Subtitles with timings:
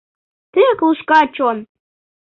[0.53, 1.57] Тек лушка чон;